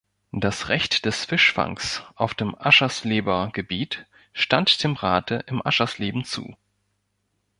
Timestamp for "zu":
6.23-6.55